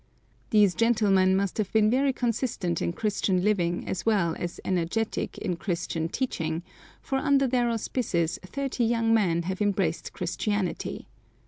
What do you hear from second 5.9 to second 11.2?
teaching, for under their auspices thirty young men have embraced Christianity.